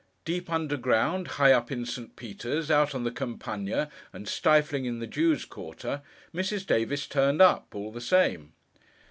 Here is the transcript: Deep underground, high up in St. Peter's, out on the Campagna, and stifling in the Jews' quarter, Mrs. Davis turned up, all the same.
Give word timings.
Deep 0.25 0.49
underground, 0.49 1.27
high 1.37 1.51
up 1.53 1.71
in 1.71 1.85
St. 1.85 2.15
Peter's, 2.15 2.71
out 2.71 2.95
on 2.95 3.03
the 3.03 3.11
Campagna, 3.11 3.87
and 4.11 4.27
stifling 4.27 4.85
in 4.85 4.97
the 4.97 5.05
Jews' 5.05 5.45
quarter, 5.45 6.01
Mrs. 6.33 6.65
Davis 6.65 7.05
turned 7.05 7.39
up, 7.39 7.75
all 7.75 7.91
the 7.91 8.01
same. 8.01 8.53